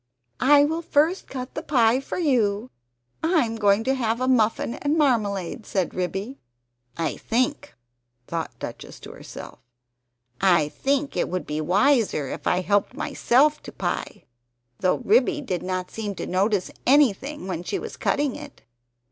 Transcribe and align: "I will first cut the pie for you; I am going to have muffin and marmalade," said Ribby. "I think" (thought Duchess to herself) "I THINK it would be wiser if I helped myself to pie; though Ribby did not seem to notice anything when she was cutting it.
"I 0.39 0.65
will 0.65 0.81
first 0.81 1.27
cut 1.27 1.53
the 1.53 1.61
pie 1.61 1.99
for 1.99 2.17
you; 2.17 2.71
I 3.21 3.45
am 3.45 3.55
going 3.55 3.83
to 3.83 3.93
have 3.93 4.17
muffin 4.27 4.73
and 4.73 4.97
marmalade," 4.97 5.67
said 5.67 5.93
Ribby. 5.93 6.39
"I 6.97 7.17
think" 7.17 7.75
(thought 8.25 8.57
Duchess 8.57 8.99
to 9.01 9.11
herself) 9.11 9.59
"I 10.41 10.69
THINK 10.69 11.15
it 11.17 11.29
would 11.29 11.45
be 11.45 11.61
wiser 11.61 12.29
if 12.29 12.47
I 12.47 12.61
helped 12.61 12.95
myself 12.95 13.61
to 13.61 13.71
pie; 13.71 14.23
though 14.79 14.95
Ribby 14.97 15.39
did 15.39 15.61
not 15.61 15.91
seem 15.91 16.15
to 16.15 16.25
notice 16.25 16.71
anything 16.87 17.45
when 17.45 17.61
she 17.61 17.77
was 17.77 17.95
cutting 17.95 18.35
it. 18.35 18.63